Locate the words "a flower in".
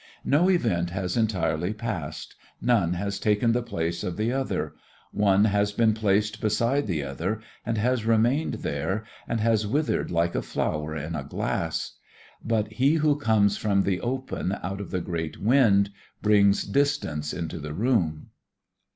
10.33-11.13